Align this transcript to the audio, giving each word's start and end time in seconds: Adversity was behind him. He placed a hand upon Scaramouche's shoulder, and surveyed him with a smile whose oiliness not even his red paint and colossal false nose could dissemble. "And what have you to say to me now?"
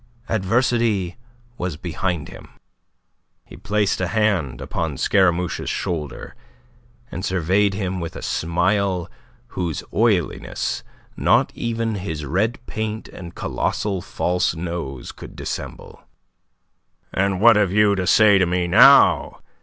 Adversity 0.29 1.15
was 1.59 1.77
behind 1.77 2.27
him. 2.29 2.49
He 3.45 3.55
placed 3.55 4.01
a 4.01 4.07
hand 4.07 4.59
upon 4.59 4.97
Scaramouche's 4.97 5.69
shoulder, 5.69 6.33
and 7.11 7.23
surveyed 7.23 7.75
him 7.75 7.99
with 7.99 8.15
a 8.15 8.23
smile 8.23 9.11
whose 9.49 9.83
oiliness 9.93 10.81
not 11.15 11.51
even 11.53 11.93
his 12.01 12.25
red 12.25 12.57
paint 12.65 13.09
and 13.09 13.35
colossal 13.35 14.01
false 14.01 14.55
nose 14.55 15.11
could 15.11 15.35
dissemble. 15.35 16.01
"And 17.13 17.39
what 17.39 17.55
have 17.55 17.71
you 17.71 17.93
to 17.93 18.07
say 18.07 18.39
to 18.39 18.47
me 18.47 18.65
now?" 18.67 19.41